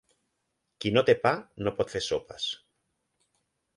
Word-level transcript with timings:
Qui 0.85 0.91
no 0.95 1.03
té 1.09 1.15
pa 1.27 1.33
no 1.67 1.75
pot 1.81 1.93
fer 1.97 2.03
sopes. 2.07 2.49